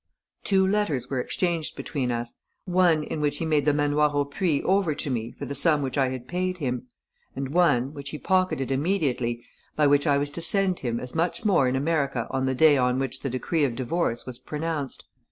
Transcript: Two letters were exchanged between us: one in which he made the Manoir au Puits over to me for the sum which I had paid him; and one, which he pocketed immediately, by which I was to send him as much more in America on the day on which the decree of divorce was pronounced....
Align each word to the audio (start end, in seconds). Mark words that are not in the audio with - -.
Two 0.43 0.65
letters 0.65 1.11
were 1.11 1.19
exchanged 1.19 1.75
between 1.75 2.11
us: 2.11 2.33
one 2.65 3.03
in 3.03 3.21
which 3.21 3.37
he 3.37 3.45
made 3.45 3.65
the 3.65 3.71
Manoir 3.71 4.09
au 4.15 4.25
Puits 4.25 4.63
over 4.67 4.95
to 4.95 5.11
me 5.11 5.31
for 5.37 5.45
the 5.45 5.53
sum 5.53 5.83
which 5.83 5.95
I 5.95 6.09
had 6.09 6.27
paid 6.27 6.57
him; 6.57 6.87
and 7.35 7.49
one, 7.49 7.93
which 7.93 8.09
he 8.09 8.17
pocketed 8.17 8.71
immediately, 8.71 9.45
by 9.75 9.85
which 9.85 10.07
I 10.07 10.17
was 10.17 10.31
to 10.31 10.41
send 10.41 10.79
him 10.79 10.99
as 10.99 11.13
much 11.13 11.45
more 11.45 11.67
in 11.67 11.75
America 11.75 12.25
on 12.31 12.47
the 12.47 12.55
day 12.55 12.77
on 12.77 12.97
which 12.97 13.19
the 13.19 13.29
decree 13.29 13.63
of 13.63 13.75
divorce 13.75 14.25
was 14.25 14.39
pronounced.... 14.39 15.03